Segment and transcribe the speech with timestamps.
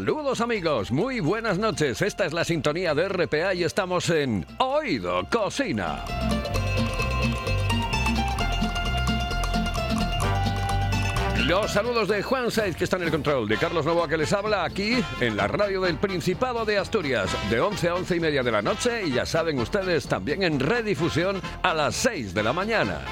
[0.00, 2.00] Saludos amigos, muy buenas noches.
[2.00, 6.02] Esta es la sintonía de RPA y estamos en Oído Cocina.
[11.44, 14.32] Los saludos de Juan Saiz, que está en el control, de Carlos Novoa, que les
[14.32, 18.42] habla aquí en la radio del Principado de Asturias, de 11 a 11 y media
[18.42, 22.54] de la noche, y ya saben ustedes, también en redifusión a las 6 de la
[22.54, 23.02] mañana.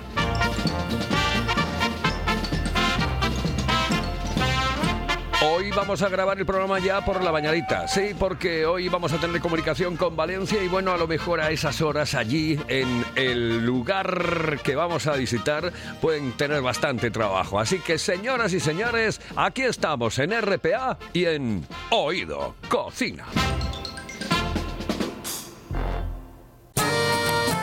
[5.41, 9.21] Hoy vamos a grabar el programa ya por la bañadita, sí, porque hoy vamos a
[9.21, 13.65] tener comunicación con Valencia y bueno, a lo mejor a esas horas allí en el
[13.65, 17.61] lugar que vamos a visitar pueden tener bastante trabajo.
[17.61, 23.25] Así que señoras y señores, aquí estamos en RPA y en Oído Cocina.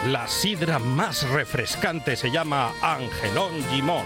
[0.08, 4.06] La sidra más refrescante se llama Angelón Gimón.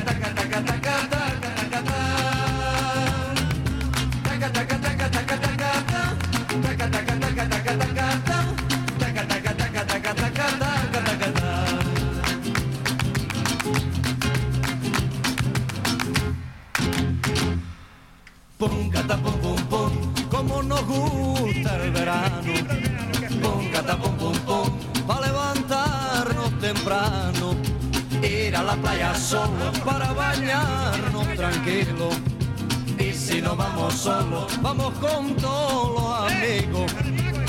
[34.61, 36.91] Vamos con todos los amigos.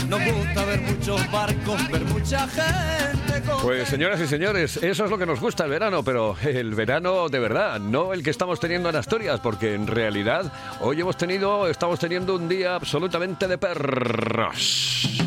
[0.09, 5.11] Nos gusta ver muchos barcos, ver mucha gente con Pues señoras y señores, eso es
[5.11, 8.61] lo que nos gusta el verano, pero el verano de verdad, no el que estamos
[8.61, 13.57] teniendo en Asturias, porque en realidad hoy hemos tenido, estamos teniendo un día absolutamente de
[13.57, 15.19] perros.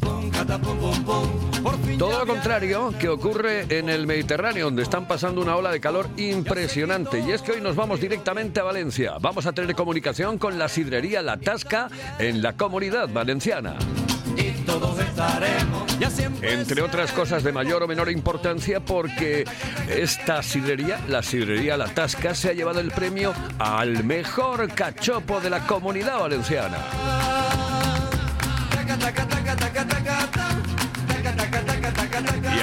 [0.00, 1.45] pum, cata, pum, pum,
[1.98, 6.08] Todo lo contrario que ocurre en el Mediterráneo, donde están pasando una ola de calor
[6.16, 7.20] impresionante.
[7.20, 9.14] Y es que hoy nos vamos directamente a Valencia.
[9.20, 11.88] Vamos a tener comunicación con la sidrería La Tasca
[12.18, 13.76] en la comunidad valenciana.
[14.36, 19.44] y todos estaremos ya siempre Entre otras cosas de mayor o menor importancia porque
[19.88, 25.50] esta sidrería, la sidrería La Tasca, se ha llevado el premio al mejor cachopo de
[25.50, 26.76] la comunidad valenciana.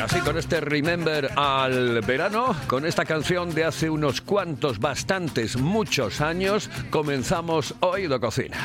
[0.03, 6.19] Así con este Remember al verano, con esta canción de hace unos cuantos, bastantes, muchos
[6.19, 8.57] años, comenzamos Oído Cocina.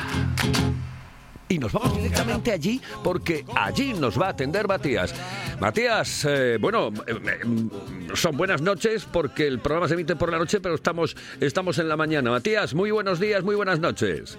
[1.47, 5.15] Y nos vamos directamente allí porque allí nos va a atender Matías.
[5.61, 10.37] Matías, eh, bueno, eh, eh, son buenas noches porque el programa se emite por la
[10.37, 12.31] noche, pero estamos, estamos en la mañana.
[12.31, 14.37] Matías, muy buenos días, muy buenas noches.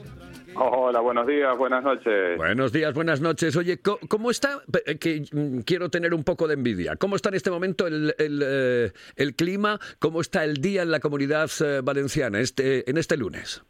[0.54, 2.36] Hola, buenos días, buenas noches.
[2.36, 3.56] Buenos días, buenas noches.
[3.56, 4.60] Oye, ¿cómo está?
[4.86, 6.96] Eh, Que mm, quiero tener un poco de envidia.
[6.96, 9.78] ¿Cómo está en este momento el, el, eh, el clima?
[9.98, 13.62] ¿Cómo está el día en la comunidad eh, valenciana este, en este lunes?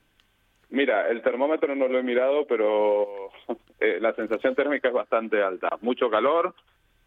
[0.70, 3.30] Mira, el termómetro no lo he mirado, pero
[4.00, 5.68] la sensación térmica es bastante alta.
[5.82, 6.54] Mucho calor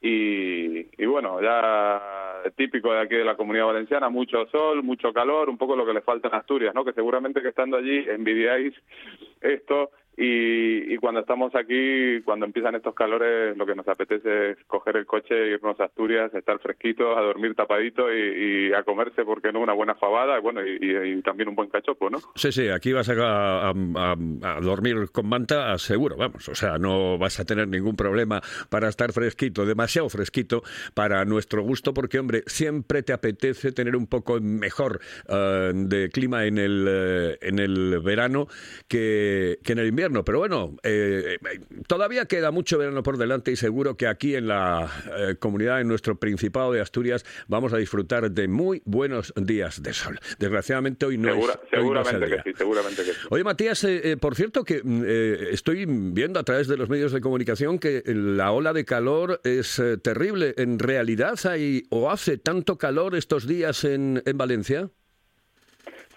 [0.03, 5.49] y, y bueno, ya típico de aquí de la comunidad valenciana, mucho sol, mucho calor,
[5.49, 6.83] un poco lo que le falta en Asturias, ¿no?
[6.83, 8.73] Que seguramente que estando allí envidiáis
[9.39, 14.57] esto y, y cuando estamos aquí, cuando empiezan estos calores, lo que nos apetece es
[14.67, 19.23] coger el coche, irnos a Asturias, estar fresquitos, a dormir tapaditos y, y a comerse,
[19.25, 19.59] ¿por qué no?
[19.59, 22.19] Una buena fabada bueno, y, también un buen cachopo, ¿no?
[22.35, 23.73] Sí, sí, aquí vas a
[24.61, 26.49] dormir con manta seguro, vamos.
[26.49, 30.63] O sea, no vas a tener ningún problema para estar fresquito, demasiado fresquito
[30.93, 34.99] para nuestro gusto, porque, hombre, siempre te apetece tener un poco mejor
[35.29, 38.47] eh, de clima en el, eh, en el verano
[38.87, 40.02] que, que en el invierno.
[40.23, 44.47] Pero bueno, eh, eh, todavía queda mucho verano por delante y seguro que aquí en
[44.47, 49.81] la eh, comunidad, en nuestro Principado de Asturias, vamos a disfrutar de muy buenos días
[49.81, 50.19] de sol.
[50.39, 52.43] Desgraciadamente hoy no Segura- es, hoy no es el seguramente día.
[52.43, 53.19] que sí, seguramente que sí.
[53.29, 55.03] Oye, Matías, eh, por cierto, que mm,
[55.53, 59.81] estoy viendo a través de los medios de comunicación que la ola de calor es
[60.03, 60.53] terrible.
[60.57, 64.89] ¿En realidad hay o hace tanto calor estos días en, en Valencia?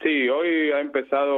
[0.03, 1.37] Sí, hoy ha empezado,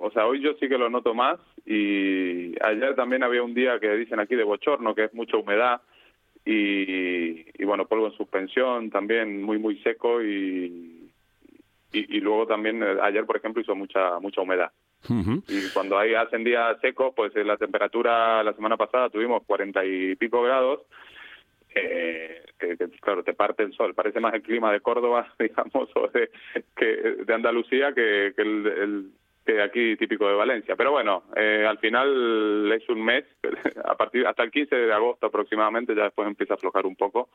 [0.00, 3.78] o sea, hoy yo sí que lo noto más y ayer también había un día
[3.78, 5.80] que dicen aquí de bochorno, que es mucha humedad
[6.44, 11.12] y, y bueno, polvo en suspensión también muy, muy seco y,
[11.92, 14.72] y, y luego también eh, ayer, por ejemplo, hizo mucha, mucha humedad.
[15.08, 19.84] Y cuando hay hacen días secos, pues eh, la temperatura la semana pasada tuvimos cuarenta
[19.84, 20.80] y pico grados,
[21.74, 23.94] eh, que, claro, te parte el sol.
[23.94, 26.30] Parece más el clima de Córdoba, digamos, o de,
[26.76, 26.86] que,
[27.24, 29.10] de Andalucía que, que el, el-
[29.46, 30.76] que aquí típico de Valencia.
[30.76, 33.24] Pero bueno, eh, al final es un mes,
[33.84, 37.30] a partir hasta el 15 de agosto aproximadamente, ya después empieza a aflojar un poco.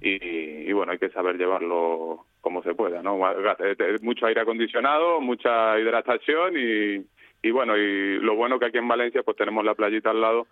[0.00, 3.20] Y, y bueno, hay que saber llevarlo como se pueda, ¿no?
[3.60, 7.06] Eh, Mucho aire acondicionado, mucha hidratación y,
[7.46, 10.48] y bueno, y lo bueno que aquí en Valencia pues tenemos la playita al lado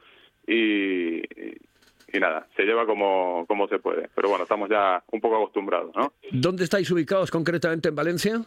[0.47, 1.19] y,
[2.15, 4.09] y nada, se lleva como, como se puede.
[4.15, 6.13] Pero bueno, estamos ya un poco acostumbrados, ¿no?
[6.33, 8.41] ¿Dónde estáis ubicados concretamente en Valencia?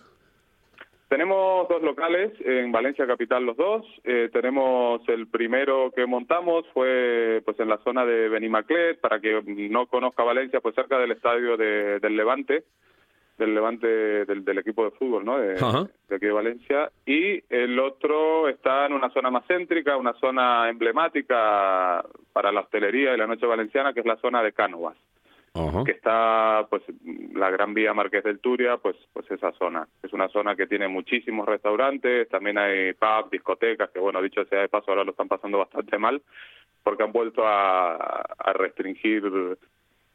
[1.10, 3.86] Tenemos dos locales, en Valencia Capital los dos.
[4.04, 9.42] Eh, tenemos el primero que montamos fue pues en la zona de Benimaclet, para que
[9.46, 12.66] no conozca Valencia, pues cerca del estadio de- del Levante,
[13.38, 15.38] del Levante del, del equipo de fútbol, ¿no?
[15.38, 16.92] De, aquí de Valencia.
[17.06, 22.04] Y el otro está en una zona más céntrica, una zona emblemática
[22.34, 24.98] para la hostelería y la noche valenciana, que es la zona de Cánovas
[25.54, 25.84] Ajá.
[25.84, 26.84] que está pues
[27.34, 29.88] la Gran Vía Marqués del Turia, pues pues esa zona.
[30.04, 34.62] Es una zona que tiene muchísimos restaurantes, también hay pubs, discotecas, que bueno, dicho sea
[34.62, 36.22] de paso, ahora lo están pasando bastante mal,
[36.84, 39.24] porque han vuelto a, a restringir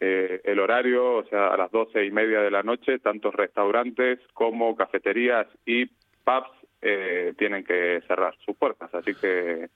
[0.04, 4.18] eh, el horario, o sea, a las doce y media de la noche, tantos restaurantes
[4.34, 6.50] como cafeterías y pubs
[6.80, 8.92] eh, tienen que cerrar sus puertas.
[8.92, 9.68] Así que,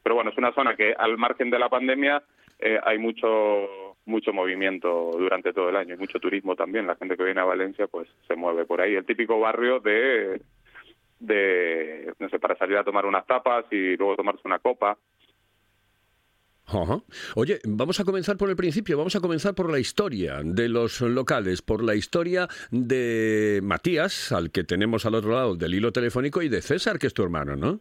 [0.00, 2.22] pero bueno, es una zona que al margen de la pandemia
[2.60, 6.86] eh, hay mucho mucho movimiento durante todo el año, y mucho turismo también.
[6.86, 8.94] La gente que viene a Valencia pues se mueve por ahí.
[8.94, 10.40] El típico barrio de
[11.18, 14.96] de no sé para salir a tomar unas tapas y luego tomarse una copa.
[16.66, 17.00] Ajá.
[17.34, 21.00] Oye, vamos a comenzar por el principio, vamos a comenzar por la historia de los
[21.00, 26.40] locales, por la historia de Matías, al que tenemos al otro lado del hilo telefónico,
[26.40, 27.80] y de César, que es tu hermano, ¿no?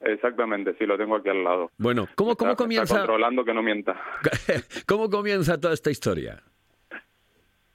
[0.00, 1.70] Exactamente, sí, lo tengo aquí al lado.
[1.76, 4.00] Bueno, ¿cómo, cómo Está- Está comienza, controlando que no mienta.
[4.86, 6.42] cómo comienza toda esta historia?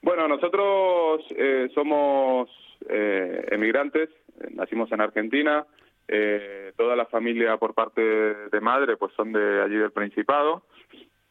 [0.01, 2.49] Bueno, nosotros eh, somos
[2.89, 4.09] eh, emigrantes,
[4.51, 5.65] nacimos en Argentina,
[6.07, 10.63] eh, toda la familia por parte de madre pues son de allí del Principado.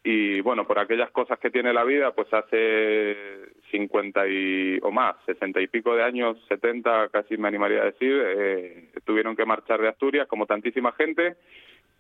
[0.07, 3.17] Y bueno, por aquellas cosas que tiene la vida, pues hace
[3.71, 8.23] 50 y, o más, 60 y pico de años, 70 casi me animaría a decir,
[8.23, 11.37] eh, tuvieron que marchar de Asturias como tantísima gente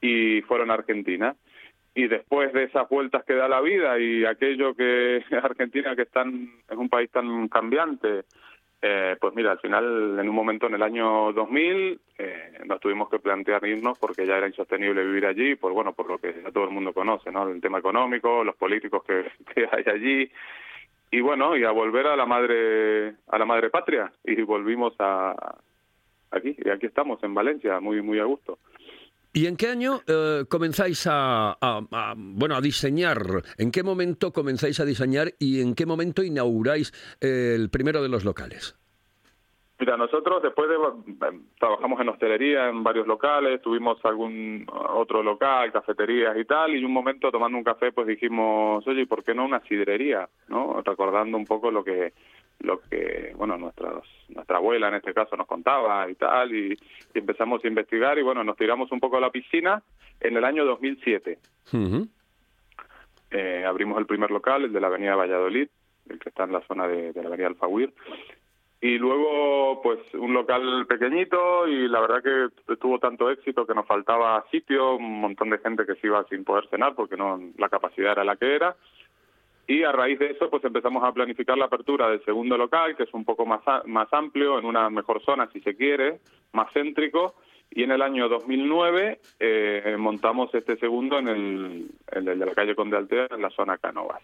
[0.02, 1.35] y fueron a Argentina.
[1.95, 6.11] Y después de esas vueltas que da la vida y aquello que Argentina que es
[6.11, 8.25] tan es un país tan cambiante
[8.87, 13.09] eh, pues mira al final en un momento en el año 2000 eh, nos tuvimos
[13.09, 16.50] que plantear irnos porque ya era insostenible vivir allí por bueno por lo que ya
[16.53, 19.25] todo el mundo conoce no el tema económico los políticos que,
[19.55, 20.31] que hay allí.
[21.11, 24.12] Y bueno y a volver a la madre a la madre patria.
[24.23, 25.57] Y volvimos a
[26.31, 28.59] aquí y aquí estamos en Valencia muy muy a gusto
[29.37, 31.57] ¿Y en qué año eh, comenzáis a,
[32.17, 33.19] bueno, a diseñar?
[33.59, 38.25] ¿En qué momento comenzáis a diseñar y en qué momento inauguráis el primero de los
[38.25, 38.79] locales?
[39.81, 40.76] Mira, nosotros después de
[41.59, 46.93] trabajamos en hostelería en varios locales, tuvimos algún otro local, cafeterías y tal, y un
[46.93, 50.29] momento tomando un café pues dijimos, oye, ¿y ¿por qué no una sidrería?
[50.47, 50.81] ¿No?
[50.81, 52.12] Recordando un poco lo que
[52.61, 56.73] lo que bueno nuestras nuestra abuela en este caso nos contaba y tal y,
[57.14, 59.82] y empezamos a investigar y bueno nos tiramos un poco a la piscina
[60.20, 61.38] en el año 2007
[61.73, 62.08] Ujú.
[63.30, 65.68] eh, abrimos el primer local, el de la Avenida Valladolid,
[66.08, 67.92] el que está en la zona de, de la Avenida Alfaguir.
[68.80, 73.87] Y luego, pues, un local pequeñito y la verdad que tuvo tanto éxito que nos
[73.87, 77.70] faltaba sitio, un montón de gente que se iba sin poder cenar porque no la
[77.70, 78.76] capacidad era la que era.
[79.66, 83.04] Y a raíz de eso, pues empezamos a planificar la apertura del segundo local, que
[83.04, 86.21] es un poco más, más amplio, en una mejor zona, si se quiere,
[86.52, 87.35] más céntrico.
[87.71, 92.54] Y en el año 2009 eh, montamos este segundo en el, en el de la
[92.54, 94.23] calle Conde Altea, en la zona Canovas.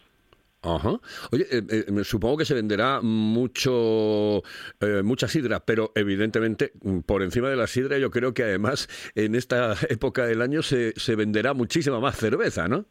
[0.63, 1.01] Ajá.
[1.33, 4.43] Oye, eh, eh, supongo que se venderá mucho,
[4.81, 8.89] eh, mucha sidra, pero evidentemente mm, por encima de la sidra yo creo que además
[9.15, 12.85] en esta época del año se, se venderá muchísima más cerveza, ¿no?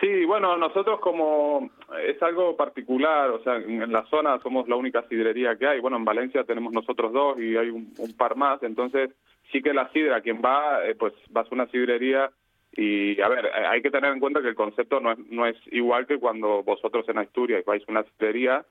[0.00, 1.70] Sí, bueno, nosotros como
[2.04, 5.80] es algo particular, o sea, en, la zona somos la única sidrería que hay.
[5.80, 9.10] Bueno, en Valencia tenemos nosotros dos y hay un, un par más, entonces
[9.50, 12.30] sí que la sidra, quien va, eh, pues vas a una sidrería
[12.72, 15.46] y, a ver, eh, hay que tener en cuenta que el concepto no es, no
[15.46, 18.64] es igual que cuando vosotros en Asturias vais a una sidrería,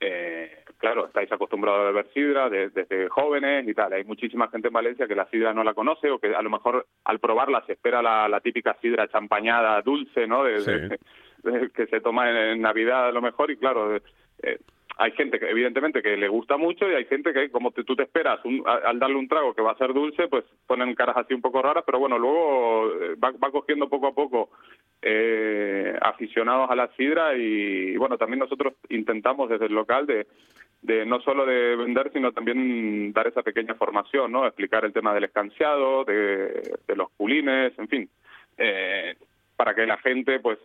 [0.00, 3.92] eh, claro, estáis acostumbrados a beber sidra de- desde jóvenes y tal.
[3.92, 6.48] Hay muchísima gente en Valencia que la sidra no la conoce o que a lo
[6.50, 10.44] mejor al probarla se espera la, la típica sidra champañada dulce, ¿no?
[10.44, 10.70] De- Sí.
[10.70, 10.98] de-
[11.42, 13.96] de- que se toma en, en Navidad a lo mejor y claro,
[14.42, 14.58] eh,
[15.02, 17.96] hay gente que evidentemente que le gusta mucho y hay gente que como te- tú
[17.96, 21.16] te esperas un- al darle un trago que va a ser dulce, pues ponen caras
[21.16, 24.50] así un poco raras, pero bueno, luego eh, va, va cogiendo poco a poco
[25.00, 30.26] eh, aficionados a la sidra y, bueno, también nosotros intentamos desde el local de,
[30.82, 34.46] de no solo de vender, sino también dar esa pequeña formación, ¿no?
[34.46, 38.10] Explicar el tema del escanciado, de, de los culines, en fin,
[38.58, 39.14] eh,
[39.56, 40.58] para que la gente, pues,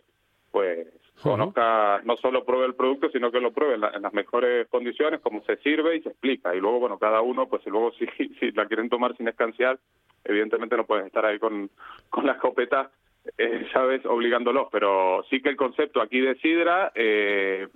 [0.50, 0.86] pues
[1.22, 4.68] conozca, no solo pruebe el producto, sino que lo pruebe en, la- en las mejores
[4.68, 6.54] condiciones, cómo se sirve y se explica.
[6.54, 7.92] Y luego, bueno, cada uno, pues, luego
[8.40, 9.78] si, la quieren tomar sin escanciar,
[10.24, 11.70] evidentemente no pueden estar ahí con,
[12.10, 12.90] con la escopeta,
[13.38, 14.68] eh, ¿sabes?, obligándolos.
[14.70, 17.68] Pero sí que el concepto aquí de sidra, eh,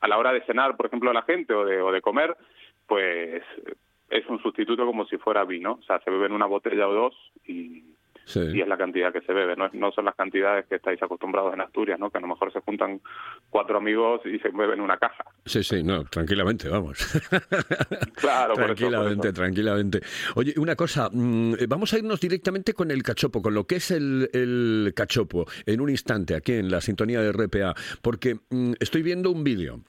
[0.00, 2.36] a la hora de cenar, por ejemplo, a la gente o de, o de comer,
[2.86, 3.42] pues
[4.10, 5.78] es un sustituto como si fuera vino.
[5.80, 7.93] O sea, se beben una botella o dos y,
[8.26, 8.40] Sí.
[8.54, 9.56] y es la cantidad que se bebe.
[9.56, 12.10] No, no son las cantidades que estáis acostumbrados en Asturias, ¿no?
[12.10, 13.00] Que a lo mejor se juntan
[13.50, 15.24] cuatro amigos y se beben una caja.
[15.44, 16.98] Sí, sí, no, tranquilamente, vamos.
[18.16, 19.34] Claro, por eso, por tranquilamente, eso.
[19.34, 20.00] tranquilamente.
[20.36, 23.90] Oye, una cosa, mm, vamos a irnos directamente con el cachopo, con lo que es
[23.90, 29.02] el, el cachopo, en un instante, aquí en la sintonía de RPA, porque mm, estoy
[29.02, 29.80] viendo un vídeo.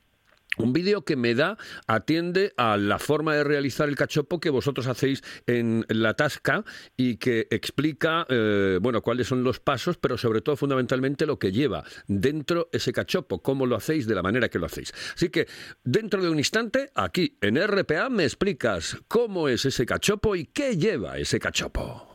[0.58, 1.58] Un vídeo que me da,
[1.88, 6.64] atiende a la forma de realizar el cachopo que vosotros hacéis en la tasca
[6.98, 11.52] y que explica, eh, bueno, cuáles son los pasos, pero sobre todo fundamentalmente lo que
[11.52, 14.94] lleva dentro ese cachopo, cómo lo hacéis de la manera que lo hacéis.
[15.16, 15.48] Así que
[15.84, 20.78] dentro de un instante, aquí en RPA, me explicas cómo es ese cachopo y qué
[20.78, 22.15] lleva ese cachopo.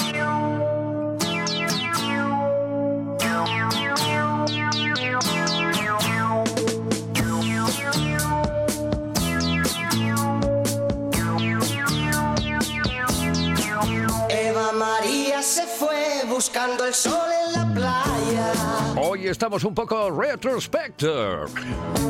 [19.21, 21.47] Hoy estamos un poco retrospector.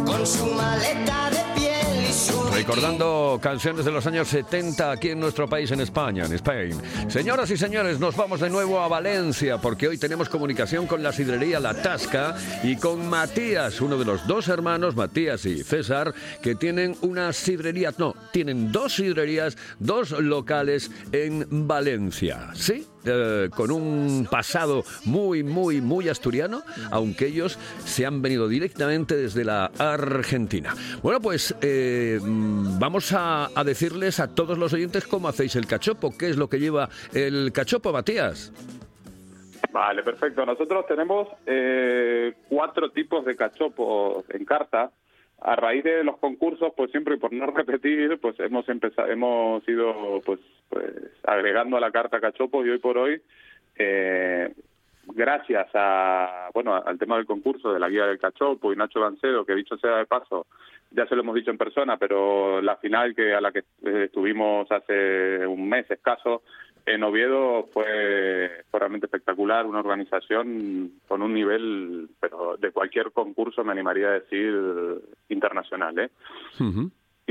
[0.05, 5.69] Con su maleta de piel Recordando canciones de los años 70 aquí en nuestro país,
[5.71, 6.81] en España, en Spain.
[7.09, 11.11] Señoras y señores, nos vamos de nuevo a Valencia porque hoy tenemos comunicación con la
[11.11, 16.55] sidrería La Tasca y con Matías, uno de los dos hermanos, Matías y César, que
[16.55, 22.51] tienen una sidrería, no, tienen dos sidrerías, dos locales en Valencia.
[22.53, 22.87] ¿Sí?
[23.03, 29.43] Eh, con un pasado muy, muy, muy asturiano, aunque ellos se han venido directamente desde
[29.43, 30.75] la Argentina.
[31.01, 36.15] Bueno, pues eh, vamos a, a decirles a todos los oyentes cómo hacéis el cachopo,
[36.15, 38.53] qué es lo que lleva el cachopo, Matías.
[39.71, 40.45] Vale, perfecto.
[40.45, 44.91] Nosotros tenemos eh, cuatro tipos de cachopo en carta.
[45.41, 49.67] A raíz de los concursos, pues siempre y por no repetir, pues hemos empezado, hemos
[49.67, 50.85] ido pues, pues
[51.23, 53.21] agregando a la carta cachopo y hoy por hoy,
[53.75, 54.53] eh,
[55.07, 59.45] gracias a bueno al tema del concurso de la guía del cachopo y Nacho Gancedo,
[59.45, 60.45] que dicho sea de paso,
[60.91, 64.03] ya se lo hemos dicho en persona, pero la final que a la que eh,
[64.05, 66.43] estuvimos hace un mes escaso
[66.85, 73.71] en Oviedo fue, realmente espectacular, una organización con un nivel, pero de cualquier concurso me
[73.71, 74.53] animaría a decir
[75.29, 76.09] internacional, ¿eh?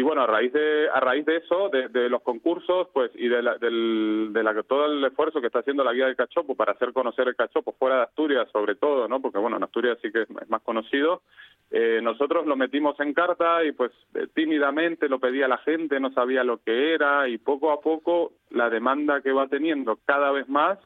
[0.00, 3.42] Y bueno, a raíz de a raíz de eso, de, los concursos, pues y de,
[3.42, 6.72] la, del, de la, todo el esfuerzo que está haciendo la guía del cachopo para
[6.72, 9.20] hacer conocer el cachopo fuera de Asturias, sobre todo, ¿no?
[9.20, 11.20] Porque bueno, en Asturias sí que es, es más conocido.
[11.70, 16.10] Eh, nosotros lo metimos en carta y pues eh, tímidamente lo pedía la gente, no
[16.14, 20.48] sabía lo que era y poco a poco la demanda que va teniendo cada vez
[20.48, 20.78] más,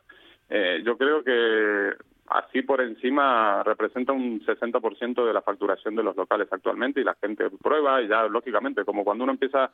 [0.50, 1.92] eh, yo creo que
[2.28, 7.16] así por encima representa un 60% de la facturación de los locales actualmente y la
[7.20, 9.70] gente prueba y ya lógicamente como cuando uno empieza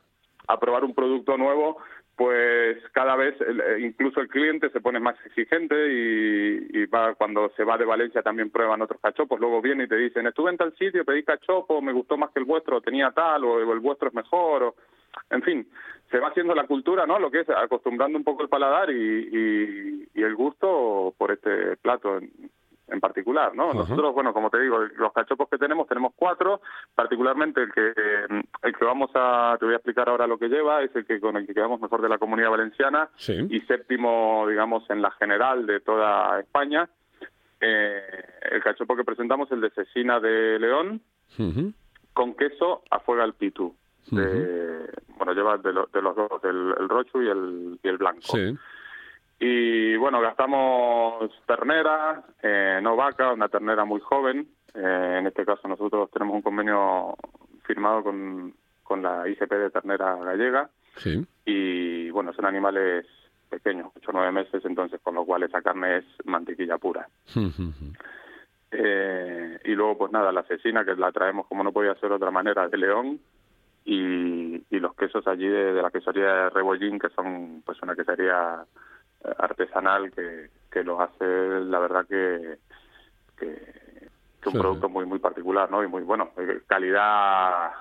[0.47, 1.77] a probar un producto nuevo
[2.15, 7.63] pues cada vez eh, incluso el cliente se pone más exigente y, va cuando se
[7.63, 9.39] va de Valencia también prueban otros cachopos.
[9.39, 12.39] Luego viene y te dicen estuve en tal sitio pedí cachopo me gustó más que
[12.39, 14.75] el vuestro tenía tal o el vuestro es mejor o
[15.29, 15.67] en fin
[16.11, 17.17] se va haciendo la cultura, ¿no?
[17.19, 21.77] Lo que es acostumbrando un poco el paladar y, y, y el gusto por este
[21.77, 22.29] plato en,
[22.87, 23.73] en particular, ¿no?
[23.73, 26.59] Nosotros, bueno, como te digo, los cachopos que tenemos, tenemos cuatro,
[26.93, 27.93] particularmente el que
[28.63, 31.21] el que vamos a, te voy a explicar ahora lo que lleva, es el que
[31.21, 33.47] con el que quedamos mejor de la Comunidad Valenciana Sí.
[33.49, 36.89] y séptimo, digamos, en la general de toda España.
[37.61, 38.01] Eh,
[38.51, 41.01] el cachopo que presentamos, el de cecina de León,
[42.13, 43.73] con queso a fuego al pitu.
[44.09, 47.97] De- Bueno, lleva de, lo- de los dos, el, el rocho y el, y el
[47.97, 48.21] blanco.
[48.23, 48.55] Sí.
[49.39, 54.47] Y bueno, gastamos ternera, eh, no vaca, una ternera muy joven.
[54.73, 57.15] Eh, en este caso nosotros tenemos un convenio
[57.63, 61.25] firmado con, con la ICP de ternera gallega Sí.
[61.45, 63.05] y bueno, son animales
[63.49, 67.07] pequeños, 8 o 9 meses, entonces con lo cual esa carne es mantequilla pura.
[68.71, 72.15] Eh, y luego, pues nada, la cecina, que la traemos como no podía ser de
[72.15, 73.19] otra manera, de León,
[73.85, 77.95] y, y los quesos allí de, de la quesería de Rebollín, que son pues una
[77.95, 78.63] quesería
[79.25, 82.57] eh, artesanal que, que lo hace, la verdad que,
[83.37, 83.55] que,
[84.41, 84.59] que un Sí.
[84.59, 85.83] producto muy muy particular, ¿no?
[85.83, 87.71] Y muy bueno, eh, calidad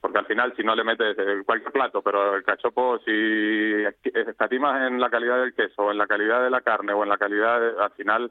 [0.00, 4.86] porque al final si no le metes eh, cualquier plato, pero el cachopo si escatimas
[4.88, 7.60] en la calidad del queso, en la calidad de la carne o en la calidad,
[7.60, 8.30] de- al final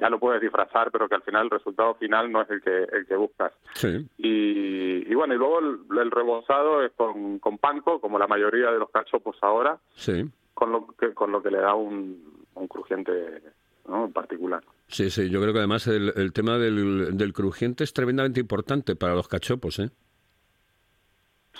[0.00, 2.84] ya lo puedes disfrazar, pero que al final el resultado final no es el que
[2.92, 3.52] el que buscas.
[3.74, 4.06] Sí.
[4.18, 8.70] Y, y bueno, y luego el, el rebozado es con, con panko, como la mayoría
[8.72, 10.24] de los cachopos ahora, Sí.
[10.54, 13.12] con lo que con lo que le da un, un crujiente
[13.88, 14.06] ¿no?
[14.06, 14.62] en particular.
[14.88, 18.96] Sí, sí, yo creo que además el, el tema del, del crujiente es tremendamente importante
[18.96, 19.90] para los cachopos, ¿eh?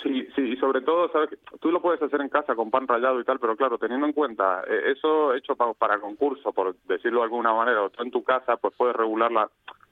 [0.03, 2.87] Sí, sí, y sobre todo, sabes, que tú lo puedes hacer en casa con pan
[2.87, 6.75] rallado y tal, pero claro, teniendo en cuenta eh, eso hecho pa- para concurso, por
[6.85, 9.49] decirlo de alguna manera, o tú en tu casa, pues puedes regular la,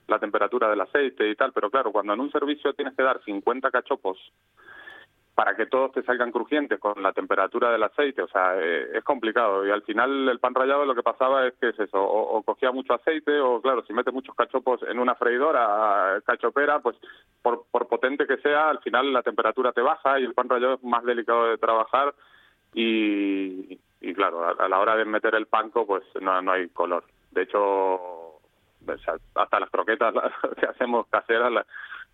[0.08, 3.22] la temperatura del aceite y tal, pero claro, cuando en un servicio tienes que dar
[3.24, 4.18] 50 cachopos
[5.36, 9.04] para que todos te salgan crujientes con la temperatura del aceite, o sea, eh, es
[9.04, 9.66] complicado.
[9.66, 12.44] Y al final el pan rallado lo que pasaba es que es eso, o, o
[12.44, 16.98] cogía mucho aceite, o claro, si metes muchos cachopos en una freidora eh, cachopera, pues
[17.44, 20.76] por, por potente que sea, al final la temperatura te baja y el pan rallado
[20.76, 22.16] es más delicado de trabajar
[22.74, 23.78] y,
[24.16, 27.04] claro, a, la hora de meter el panco, pues no, no hay color.
[27.32, 28.40] De hecho,
[29.36, 30.14] hasta las croquetas
[30.60, 31.66] que hacemos caseras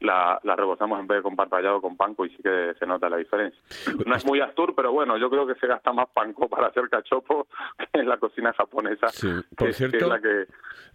[0.01, 1.35] la, la rebozamos en vez de con
[1.81, 3.59] con panco y sí que se nota la diferencia.
[4.05, 6.87] No es muy astur, pero bueno, yo creo que se gasta más panco para hacer
[6.89, 9.07] cachopo que en la cocina japonesa.
[9.09, 9.27] Sí.
[9.27, 10.45] que- Por que es cierto, la que-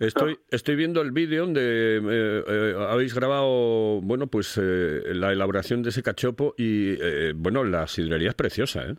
[0.01, 5.83] Estoy, estoy viendo el vídeo donde eh, eh, habéis grabado, bueno, pues eh, la elaboración
[5.83, 8.95] de ese cachopo y, eh, bueno, la sidrería es preciosa, ¿eh?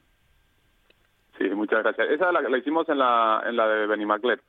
[1.37, 2.09] Sí, muchas gracias.
[2.11, 4.39] Esa la, la hicimos en la, en la de Benimaclet,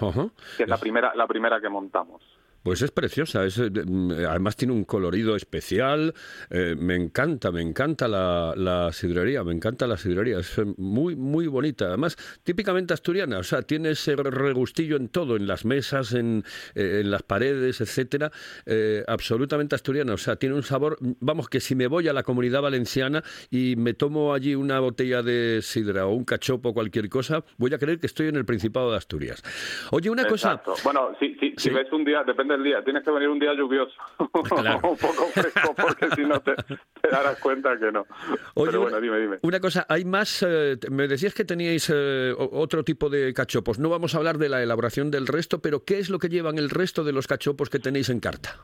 [0.00, 0.26] Ajá.
[0.56, 2.22] que es la primera, la primera que montamos.
[2.64, 6.14] Pues es preciosa, es, eh, mm, además tiene un colorido especial,
[6.48, 11.14] eh, me encanta, me encanta la, la sidrería, me encanta la sidrería, es eh, muy,
[11.14, 16.14] muy bonita, además típicamente asturiana, o sea, tiene ese regustillo en todo, en las mesas,
[16.14, 16.42] en,
[16.74, 18.32] eh, en las paredes, etcétera,
[18.64, 22.22] eh, absolutamente asturiana, o sea, tiene un sabor, vamos, que si me voy a la
[22.22, 27.10] comunidad valenciana y me tomo allí una botella de sidra o un cachopo o cualquier
[27.10, 29.42] cosa, voy a creer que estoy en el Principado de Asturias.
[29.90, 30.52] Oye, una cosa...
[30.52, 30.76] Exacto.
[30.82, 33.52] Bueno, si, si, si ves un día, depende del día, tienes que venir un día
[33.54, 38.06] lluvioso, un poco fresco, porque si no te, te darás cuenta que no.
[38.54, 39.38] Oye, Pero bueno, una- dime, dime.
[39.42, 43.78] Una cosa, hay más, eh, me decías que teníais eh, otro tipo de cachopos.
[43.78, 46.58] No vamos a hablar de la elaboración del resto, pero ¿qué es lo que llevan
[46.58, 48.56] el resto de los cachopos que tenéis en carta?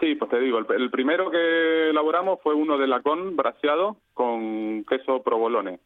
[0.00, 4.84] Sí, pues te digo, el, el primero que elaboramos fue uno de lacón braseado con
[4.84, 5.80] queso provolone.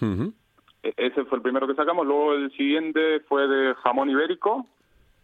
[0.00, 2.06] E- Ese fue el primero que sacamos.
[2.06, 4.66] Luego el siguiente fue de jamón ibérico,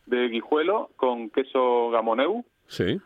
[0.08, 2.44] de guijuelo, con queso gamoneu.
[2.66, 3.00] Sí.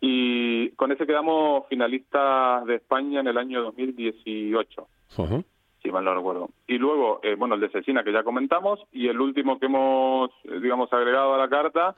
[0.00, 4.86] Y con ese quedamos finalistas de España en el año 2018,
[5.18, 5.42] Ajá.
[5.82, 6.50] si mal no recuerdo.
[6.66, 8.80] Y luego, eh, bueno, el de cecina que ya comentamos.
[8.92, 11.96] Y el último que hemos, eh, digamos, agregado a la carta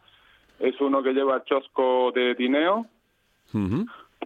[0.61, 2.87] es uno que lleva chosco de tineo.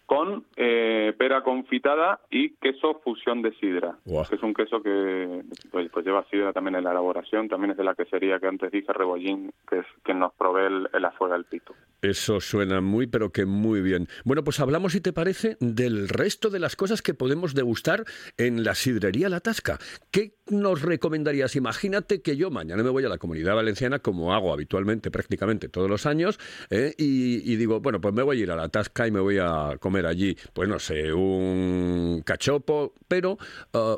[0.06, 3.96] Con eh, pera confitada y queso fusión de sidra.
[4.04, 7.48] Que es un queso que pues, pues lleva sidra también en la elaboración.
[7.48, 10.88] También es de la quesería que antes dije, Rebollín, que es quien nos provee el,
[10.92, 11.74] el afuera del pito.
[12.02, 14.08] Eso suena muy, pero que muy bien.
[14.24, 18.04] Bueno, pues hablamos, si te parece, del resto de las cosas que podemos degustar
[18.36, 19.78] en la sidrería La Tasca.
[20.10, 21.54] ¿Qué nos recomendarías?
[21.54, 25.88] Imagínate que yo mañana me voy a la comunidad valenciana, como hago habitualmente, prácticamente todos
[25.88, 26.92] los años, ¿eh?
[26.98, 29.38] y, y digo, bueno, pues me voy a ir a La Tasca y me voy
[29.38, 33.36] a comer allí, pues no sé, un cachopo, pero
[33.74, 33.96] ah,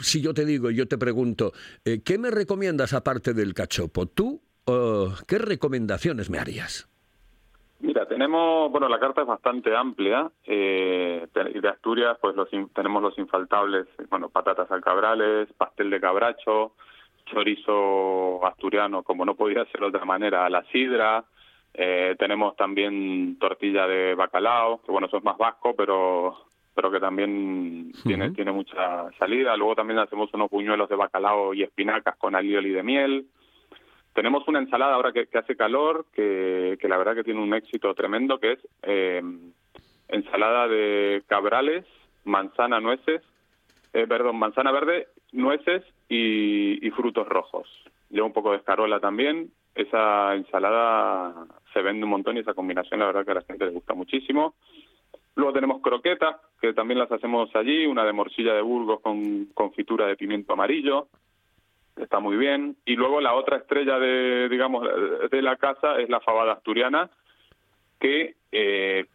[0.00, 1.52] si yo te digo, yo te pregunto,
[1.84, 4.06] eh, ¿qué me recomiendas aparte del cachopo?
[4.06, 6.90] ¿Tú ah, qué recomendaciones me harías?
[7.80, 10.30] Mira, tenemos, bueno, la carta es bastante amplia.
[10.44, 16.72] Eh, de Asturias, pues los tenemos los infaltables, bueno, patatas al cabrales, pastel de cabracho,
[17.24, 21.24] chorizo asturiano, como no podía ser de otra manera, a la sidra.
[21.74, 26.36] Eh, tenemos también tortilla de bacalao, que bueno, eso es más vasco, pero
[26.74, 29.56] pero que también tiene, tiene mucha salida.
[29.56, 33.26] Luego también hacemos unos buñuelos de bacalao y espinacas con alioli de miel.
[34.14, 37.52] Tenemos una ensalada ahora que, que hace calor, que, que la verdad que tiene un
[37.54, 39.22] éxito tremendo, que es eh,
[40.08, 41.84] ensalada de cabrales,
[42.24, 43.22] manzana, nueces,
[43.92, 47.68] eh, perdón, manzana verde, nueces y, y frutos rojos.
[48.10, 49.50] Lleva un poco de escarola también.
[49.80, 51.34] Esa ensalada
[51.72, 53.94] se vende un montón y esa combinación la verdad que a la gente le gusta
[53.94, 54.54] muchísimo.
[55.36, 60.06] Luego tenemos croquetas, que también las hacemos allí, una de morcilla de Burgos con confitura
[60.06, 61.08] de pimiento amarillo,
[61.96, 62.76] está muy bien.
[62.84, 64.86] Y luego la otra estrella de, digamos,
[65.30, 67.08] de la casa es la fabada asturiana,
[67.98, 69.06] que eh,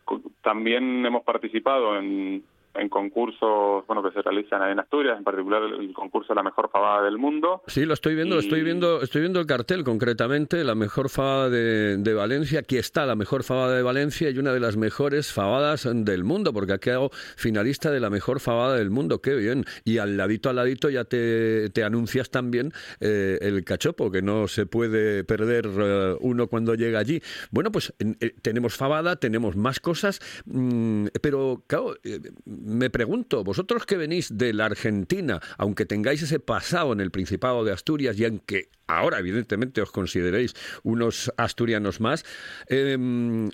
[0.41, 2.43] también hemos participado en,
[2.75, 6.43] en concursos, bueno, que se realizan ahí en Asturias, en particular el concurso de la
[6.43, 7.61] mejor fabada del mundo.
[7.67, 11.97] Sí, lo estoy viendo, estoy viendo, estoy viendo el cartel concretamente, la mejor fabada de,
[11.97, 12.59] de Valencia.
[12.59, 16.53] Aquí está la mejor fabada de Valencia y una de las mejores fabadas del mundo,
[16.53, 19.21] porque aquí hago finalista de la mejor fabada del mundo.
[19.21, 19.65] Qué bien.
[19.83, 24.47] Y al ladito, al ladito ya te, te anuncias también eh, el cachopo, que no
[24.47, 27.21] se puede perder eh, uno cuando llega allí.
[27.51, 32.19] Bueno, pues eh, tenemos fabada, tenemos más cosas, mm, pero claro, eh,
[32.65, 37.63] me pregunto, vosotros que venís de la Argentina, aunque tengáis ese pasado en el Principado
[37.63, 42.23] de Asturias y aunque ahora evidentemente os consideréis unos asturianos más,
[42.69, 42.97] eh,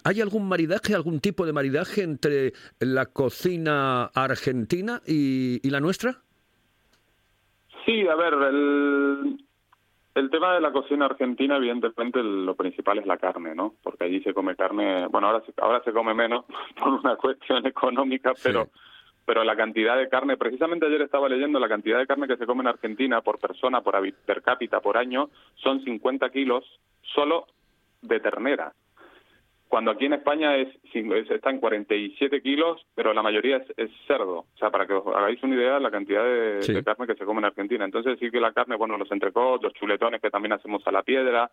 [0.04, 6.22] ¿hay algún maridaje, algún tipo de maridaje entre la cocina argentina y, y la nuestra?
[7.86, 9.38] Sí, a ver, el,
[10.16, 13.74] el tema de la cocina argentina, evidentemente, lo principal es la carne, ¿no?
[13.82, 16.46] Porque allí se come carne, bueno, ahora se, ahora se come menos
[16.80, 18.70] por una cuestión económica, pero
[19.32, 22.46] pero la cantidad de carne, precisamente ayer estaba leyendo, la cantidad de carne que se
[22.46, 26.66] come en Argentina por persona, por per cápita, por año, son 50 kilos
[27.16, 27.48] solo
[28.02, 28.74] de ternera.
[29.70, 30.68] Cuando aquí en España es,
[31.30, 34.40] está en 47 kilos, pero la mayoría es, es cerdo.
[34.54, 36.74] O sea, para que os hagáis una idea de la cantidad de, Sí.
[36.74, 37.86] de carne que se come en Argentina.
[37.86, 41.04] Entonces sí que la carne, bueno, los entrecots, los chuletones que también hacemos a la
[41.04, 41.50] piedra.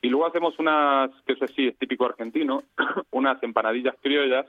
[0.00, 2.64] Y luego hacemos unas, que eso sí es típico argentino,
[3.12, 4.46] unas empanadillas criollas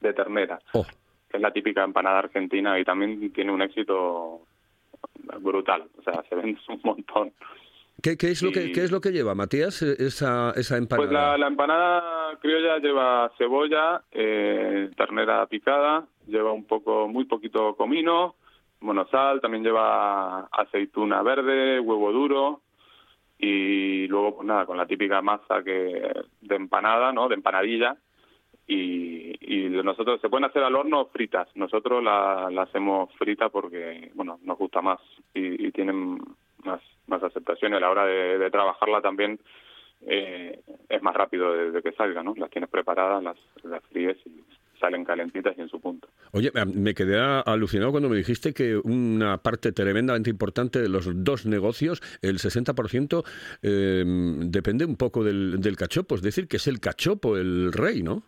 [0.00, 0.86] de ternera, Oh.
[1.36, 4.42] Es la típica empanada argentina y también tiene un éxito
[5.40, 5.84] brutal.
[5.98, 7.32] O sea, se vende un montón.
[8.02, 11.08] ¿Qué, qué es, lo que, qué es lo que lleva, Matías, eh, esa, esa empanada?
[11.08, 17.74] Pues la, la empanada criolla lleva cebolla, eh, ternera picada, lleva un poco, muy poquito
[17.76, 18.34] comino,
[18.80, 22.60] bueno, sal, también lleva aceituna verde, huevo duro,
[23.38, 27.96] y luego pues nada con la típica masa que de empanada no de empanadilla
[28.66, 34.38] y, y nosotros se pueden hacer al horno fritas nosotros la, hacemos frita porque bueno
[34.42, 35.00] nos gusta más
[35.34, 36.18] y, tienen
[36.64, 39.38] más más aceptación a la hora de, trabajarla también
[40.06, 44.42] eh, es más rápido de, que salga no las tienes preparadas las las fríes y
[44.80, 48.76] salen calentitas y en su punto Oye, a- me quedé alucinado cuando me dijiste que
[48.76, 53.22] una parte tremendamente importante de los dos negocios, el 60%,
[53.62, 54.02] eh,
[54.48, 56.16] depende un poco del, del cachopo.
[56.16, 58.24] Es decir, que es el cachopo el rey, ¿no?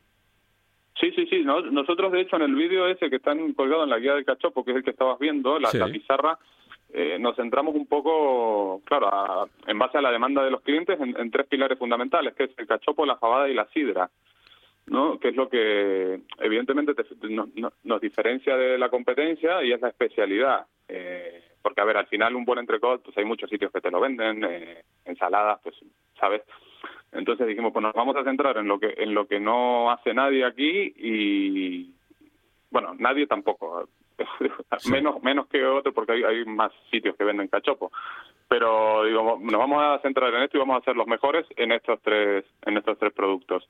[1.01, 1.43] Sí, sí, sí.
[1.45, 4.25] no- nosotros, de hecho, en el vídeo ese que están colgado en la guía del
[4.25, 5.79] cachopo, que es el que estabas viendo, la, Sí.
[5.79, 6.39] la pizarra,
[6.93, 10.99] eh, nos centramos un poco, claro, a- en base a la demanda de los clientes,
[11.01, 14.09] en, en tres pilares fundamentales, que es el cachopo, la fabada y la sidra.
[14.89, 15.19] ¿no?
[15.19, 19.81] que es lo que evidentemente te- no- no- nos diferencia de la competencia y es
[19.81, 20.65] la especialidad.
[20.87, 23.91] Eh, porque, a ver, al final un buen entrecot, pues hay muchos sitios que te
[23.91, 25.75] lo venden, eh, ensaladas, pues,
[26.21, 26.43] ¿sabes?
[27.17, 30.15] Entonces dijimos, pues nos vamos a centrar en lo que en lo que no hace
[30.15, 31.95] nadie aquí y,
[32.71, 33.89] bueno, nadie tampoco,
[34.91, 37.91] menos menos que otro porque hay, hay más sitios que venden cachopo.
[38.49, 41.73] Pero digo, nos vamos a centrar en esto y vamos a ser los mejores en
[41.73, 43.69] estos tres en estos tres productos.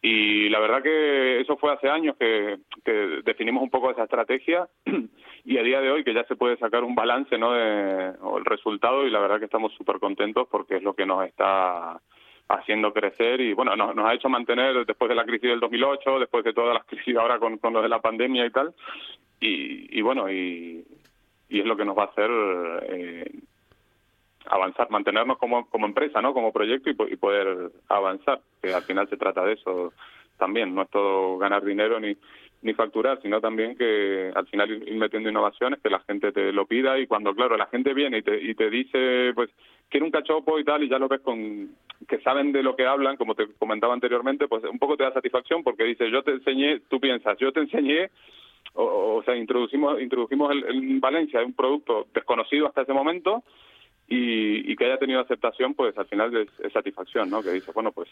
[0.00, 2.92] Y la verdad que eso fue hace años que, que
[3.24, 4.68] definimos un poco esa estrategia
[5.44, 8.38] y a día de hoy que ya se puede sacar un balance no de, o
[8.38, 12.00] el resultado y la verdad que estamos súper contentos porque es lo que nos está
[12.48, 16.18] haciendo crecer y bueno, nos, nos ha hecho mantener después de la crisis del 2008,
[16.18, 18.74] después de todas las crisis ahora con, con lo de la pandemia y tal
[19.40, 20.84] y, y bueno, y,
[21.48, 22.30] y es lo que nos va a hacer
[22.82, 23.30] eh,
[24.46, 26.32] avanzar, mantenernos como, como empresa, ¿no?
[26.32, 29.92] Como proyecto y, y poder avanzar, que al final se trata de eso
[30.38, 32.16] también, no es todo ganar dinero ni
[32.62, 36.66] ni facturar, sino también que al final ir metiendo innovaciones, que la gente te lo
[36.66, 39.50] pida y cuando, claro, la gente viene y te, y te dice, pues,
[39.88, 41.70] quiero un cachopo y tal, y ya lo ves con
[42.06, 45.12] que saben de lo que hablan, como te comentaba anteriormente, pues un poco te da
[45.12, 48.10] satisfacción porque dice, yo te enseñé, tú piensas, yo te enseñé
[48.74, 53.42] o, o sea, introducimos, introdujimos el- en Valencia un producto desconocido hasta ese momento
[54.06, 57.42] y, que haya tenido aceptación, pues al final es, es satisfacción, ¿no?
[57.42, 58.08] Que dice, bueno, pues,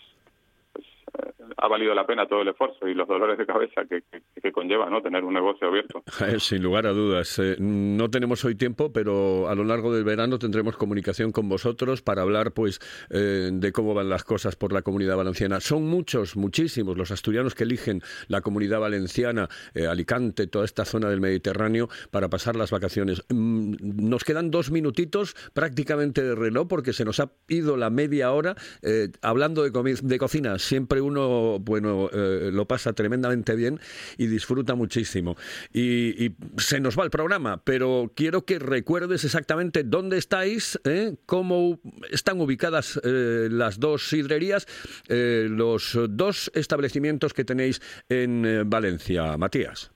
[1.59, 4.53] ha valido la pena todo el esfuerzo y los dolores de cabeza que, que, que
[4.53, 5.01] conlleva, ¿no?
[5.01, 6.03] Tener un negocio abierto.
[6.27, 7.39] Eh, Sin lugar a dudas.
[7.39, 12.03] Eh, no tenemos hoy tiempo, pero a lo largo del verano tendremos comunicación con vosotros
[12.03, 15.61] para hablar, pues, eh, de cómo van las cosas por la Comunidad Valenciana.
[15.61, 21.09] Son muchos, muchísimos los asturianos que eligen la Comunidad Valenciana, eh, Alicante, toda esta zona
[21.09, 23.23] del Mediterráneo para pasar las vacaciones.
[23.29, 28.33] Mm, Nos quedan dos minutitos prácticamente de reloj porque se nos ha ido la media
[28.33, 30.59] hora eh, hablando de, de cocina.
[30.59, 33.79] Siempre uno, bueno, eh, lo pasa tremendamente bien
[34.19, 35.37] y disfruta muchísimo.
[35.73, 41.17] Y, se nos va el programa, pero quiero que recuerdes exactamente dónde estáis, ¿eh?
[41.27, 41.79] cómo
[42.11, 44.67] están ubicadas eh, las dos sidrerías,
[45.09, 49.37] eh, los dos establecimientos que tenéis en Valencia.
[49.37, 49.91] Matías.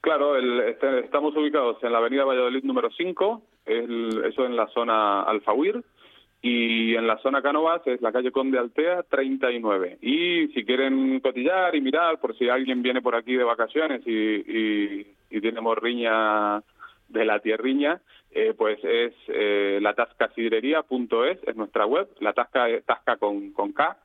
[0.00, 4.68] Claro, el- este- estamos ubicados en la avenida Valladolid número 5, el- eso en la
[4.68, 5.82] zona Alfahuir,
[6.40, 9.98] y en la zona Cánovas es la calle Conde Altea 39.
[10.02, 14.12] Y si quieren cotillar y mirar, por si alguien viene por aquí de vacaciones y,
[14.12, 16.62] y, y tiene morriña
[17.08, 23.16] de la tierriña, eh, pues es eh, latascasidrería.es, es nuestra web, la tasca es tasca
[23.16, 23.96] con, con K,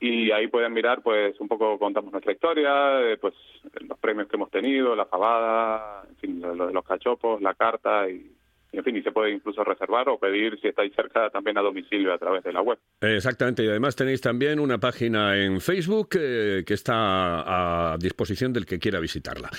[0.00, 3.32] y ahí pueden mirar pues un poco contamos nuestra historia eh, pues
[3.88, 7.54] los premios que hemos tenido la fabada en fin lo, lo de los cachopos la
[7.54, 8.28] carta y,
[8.76, 12.12] en fin y se puede incluso reservar o pedir si estáis cerca también a domicilio
[12.12, 16.64] a través de la web Exactamente, y además tenéis también una página en Facebook eh,
[16.66, 19.50] que está a disposición del que quiera visitarla.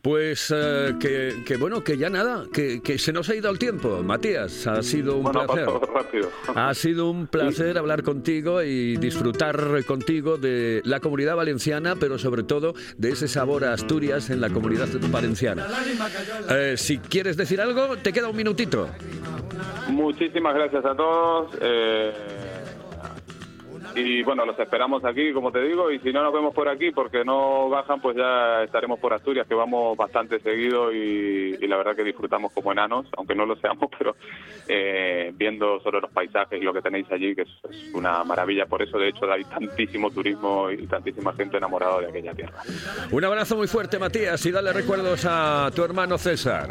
[0.00, 3.58] Pues eh, que, que bueno, que ya nada, que, que se nos ha ido el
[3.58, 4.02] tiempo.
[4.02, 5.66] Matías, ha sido un bueno placer.
[5.94, 12.18] rápido Ha sido un placer hablar contigo y disfrutar contigo de la comunidad valenciana, pero
[12.18, 15.66] sobre todo de ese sabor a Asturias en la comunidad valenciana.
[16.50, 18.61] Eh, si quieres decir algo, te queda un minutito.
[19.88, 22.12] Muchísimas gracias a todos eh,
[23.94, 26.90] y bueno los esperamos aquí como te digo y si no nos vemos por aquí
[26.90, 31.76] porque no bajan pues ya estaremos por Asturias que vamos bastante seguido y, y la
[31.76, 34.16] verdad que disfrutamos como enanos aunque no lo seamos pero
[34.68, 38.66] eh, viendo solo los paisajes y lo que tenéis allí que es, es una maravilla
[38.66, 42.62] por eso de hecho hay tantísimo turismo y tantísima gente enamorada de aquella tierra
[43.10, 46.70] Un abrazo muy fuerte, Matías, y dale recuerdos a tu hermano César.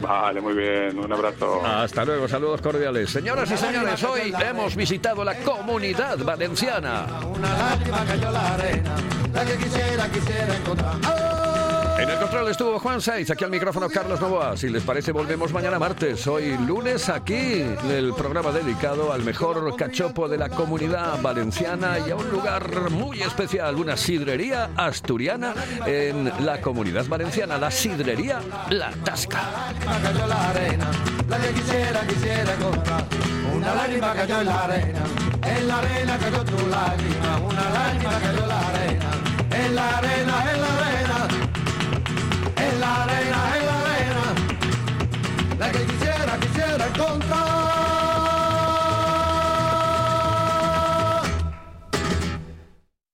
[0.00, 3.10] vale muy bien un abrazo Hasta luego, saludos cordiales.
[3.10, 7.06] Señoras y señores, hoy hemos visitado la comunidad valenciana.
[7.34, 8.96] Una lágrima cayó en la arena,
[9.32, 10.96] la que quisiera, quisiera encontrar.
[11.06, 11.54] ¡Oh!
[11.96, 14.56] En el control estuvo Juan Saiz, aquí al micrófono Carlos Novoa.
[14.56, 16.26] Si les parece, volvemos mañana martes.
[16.26, 22.16] Hoy lunes aquí, el programa dedicado al mejor cachopo de la comunidad valenciana y a
[22.16, 25.54] un lugar muy especial, una sidrería asturiana
[25.86, 29.72] en la comunidad valenciana, la sidrería La Tasca.
[30.04, 30.90] cayó la arena,
[35.46, 39.10] en la arena cayó tu lágrima, una lágrima cayó la arena,
[39.50, 41.28] en la arena, en la arena,
[42.56, 44.24] en la arena, en la arena,
[45.58, 47.83] la que quisiera, quisiera encontrar.